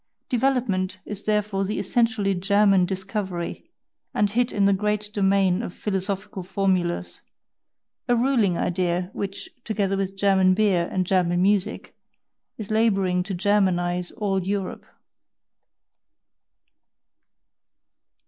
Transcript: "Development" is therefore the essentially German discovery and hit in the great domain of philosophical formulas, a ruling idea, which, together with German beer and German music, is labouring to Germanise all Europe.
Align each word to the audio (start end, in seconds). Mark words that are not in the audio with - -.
"Development" 0.29 0.97
is 1.05 1.25
therefore 1.25 1.63
the 1.63 1.77
essentially 1.77 2.33
German 2.33 2.87
discovery 2.87 3.69
and 4.15 4.31
hit 4.31 4.51
in 4.51 4.65
the 4.65 4.73
great 4.73 5.11
domain 5.13 5.61
of 5.61 5.75
philosophical 5.75 6.41
formulas, 6.41 7.21
a 8.07 8.15
ruling 8.15 8.57
idea, 8.57 9.11
which, 9.13 9.47
together 9.63 9.95
with 9.95 10.17
German 10.17 10.55
beer 10.55 10.89
and 10.91 11.05
German 11.05 11.39
music, 11.43 11.95
is 12.57 12.71
labouring 12.71 13.21
to 13.21 13.35
Germanise 13.35 14.11
all 14.17 14.41
Europe. 14.41 14.87